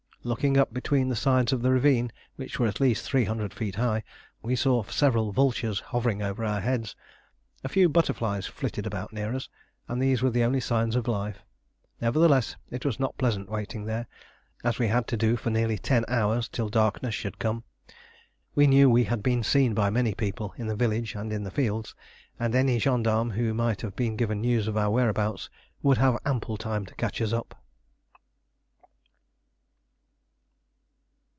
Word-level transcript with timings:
Looking 0.23 0.55
up 0.55 0.71
between 0.71 1.09
the 1.09 1.15
sides 1.15 1.51
of 1.51 1.63
the 1.63 1.71
ravine, 1.71 2.11
which 2.35 2.59
were 2.59 2.67
at 2.67 2.79
least 2.79 3.05
300 3.09 3.55
feet 3.55 3.73
high, 3.73 4.03
we 4.43 4.55
saw 4.55 4.83
several 4.83 5.31
vultures 5.31 5.79
hovering 5.79 6.21
over 6.21 6.45
our 6.45 6.61
heads. 6.61 6.95
A 7.63 7.67
few 7.69 7.89
butterflies 7.89 8.45
flitted 8.45 8.85
about 8.85 9.11
near 9.11 9.33
us; 9.33 9.49
and 9.87 9.99
these 9.99 10.21
were 10.21 10.29
the 10.29 10.43
only 10.43 10.59
signs 10.59 10.95
of 10.95 11.07
life. 11.07 11.39
Nevertheless 12.01 12.55
it 12.69 12.85
was 12.85 12.99
not 12.99 13.17
pleasant 13.17 13.49
waiting 13.49 13.85
there, 13.85 14.05
as 14.63 14.77
we 14.77 14.89
had 14.89 15.07
to 15.07 15.17
do 15.17 15.37
for 15.37 15.49
nearly 15.49 15.79
ten 15.79 16.05
hours 16.07 16.47
till 16.47 16.69
darkness 16.69 17.15
should 17.15 17.39
come. 17.39 17.63
We 18.53 18.67
knew 18.67 18.91
we 18.91 19.05
had 19.05 19.23
been 19.23 19.41
seen 19.41 19.73
by 19.73 19.89
many 19.89 20.13
people 20.13 20.53
in 20.55 20.67
the 20.67 20.75
village 20.75 21.15
and 21.15 21.33
in 21.33 21.41
the 21.41 21.49
fields, 21.49 21.95
and 22.39 22.53
any 22.53 22.77
gendarmes 22.77 23.33
who 23.33 23.55
might 23.55 23.81
have 23.81 23.95
been 23.95 24.17
given 24.17 24.39
news 24.41 24.67
of 24.67 24.77
our 24.77 24.91
whereabouts 24.91 25.49
would 25.81 25.97
have 25.97 26.19
ample 26.27 26.57
time 26.57 26.85
to 26.85 26.93
catch 26.93 27.19
us 27.23 27.33
up. 27.33 27.57